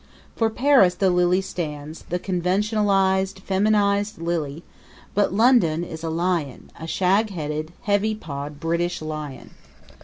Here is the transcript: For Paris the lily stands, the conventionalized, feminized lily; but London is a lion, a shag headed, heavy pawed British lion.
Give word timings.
For 0.35 0.49
Paris 0.49 0.95
the 0.95 1.11
lily 1.11 1.41
stands, 1.41 2.05
the 2.09 2.17
conventionalized, 2.17 3.37
feminized 3.41 4.17
lily; 4.19 4.63
but 5.13 5.31
London 5.31 5.83
is 5.83 6.03
a 6.03 6.09
lion, 6.09 6.71
a 6.79 6.87
shag 6.87 7.29
headed, 7.29 7.71
heavy 7.83 8.15
pawed 8.15 8.59
British 8.59 8.99
lion. 9.03 9.51